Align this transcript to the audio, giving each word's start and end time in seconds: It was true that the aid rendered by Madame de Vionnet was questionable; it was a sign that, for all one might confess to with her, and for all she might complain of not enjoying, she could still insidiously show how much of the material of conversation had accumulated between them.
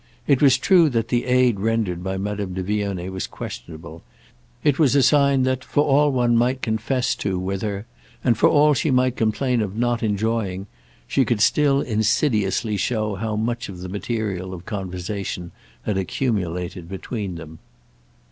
It 0.25 0.41
was 0.41 0.57
true 0.57 0.89
that 0.89 1.09
the 1.09 1.25
aid 1.25 1.59
rendered 1.59 2.03
by 2.03 2.17
Madame 2.17 2.55
de 2.55 2.63
Vionnet 2.63 3.11
was 3.11 3.27
questionable; 3.27 4.01
it 4.63 4.79
was 4.79 4.95
a 4.95 5.03
sign 5.03 5.43
that, 5.43 5.63
for 5.63 5.83
all 5.83 6.11
one 6.11 6.35
might 6.35 6.63
confess 6.63 7.13
to 7.17 7.37
with 7.37 7.61
her, 7.61 7.85
and 8.23 8.35
for 8.35 8.49
all 8.49 8.73
she 8.73 8.89
might 8.89 9.15
complain 9.15 9.61
of 9.61 9.77
not 9.77 10.01
enjoying, 10.01 10.65
she 11.07 11.23
could 11.23 11.39
still 11.39 11.81
insidiously 11.81 12.77
show 12.77 13.13
how 13.13 13.35
much 13.35 13.69
of 13.69 13.77
the 13.81 13.89
material 13.89 14.55
of 14.55 14.65
conversation 14.65 15.51
had 15.83 15.99
accumulated 15.99 16.89
between 16.89 17.35
them. 17.35 17.59